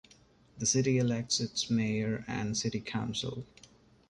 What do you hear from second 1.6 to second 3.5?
mayor and city council.